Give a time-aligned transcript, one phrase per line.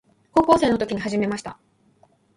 [0.33, 1.59] 高校生の時に始めました。